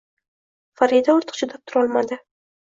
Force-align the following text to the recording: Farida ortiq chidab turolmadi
Farida 0.81 1.15
ortiq 1.17 1.37
chidab 1.43 1.71
turolmadi 1.73 2.19